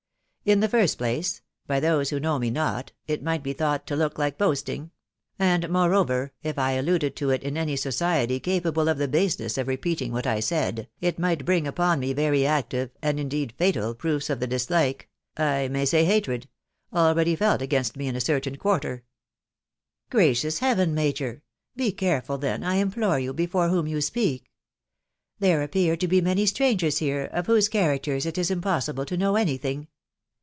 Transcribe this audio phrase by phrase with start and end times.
[0.43, 3.95] In the first place, by those who know me not, it might be thought to
[3.95, 4.89] look like boasting;
[5.37, 9.67] and, moreover, if I alluded to it in any society capable of the baseness of
[9.67, 14.31] repeating what 1 Said, it might bring upon me very active, and indeed fatal, proofs
[14.31, 16.47] of the dislike— I may say hatred—
[16.93, 19.03] already felt against me in a certain quarter."
[20.09, 20.33] TH|B WIDOW BABNABY.
[20.33, 21.43] 201" Gracious Heaven, Major!....
[21.75, 24.49] be careful then, I implore you, before whom you speak!
[25.37, 29.35] There appear to be many strangers here, of whose characters it is impossible to know
[29.35, 29.87] any thing